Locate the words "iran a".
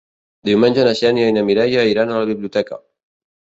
1.91-2.17